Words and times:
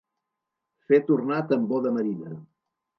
Fer 0.87 0.99
tornar 1.11 1.39
tambor 1.55 1.87
de 1.87 1.95
marina. 2.01 2.37